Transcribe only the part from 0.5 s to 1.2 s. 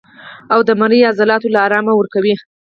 او د مرۍ